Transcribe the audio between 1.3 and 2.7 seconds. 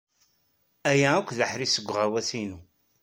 d aḥric seg uɣawas-inu.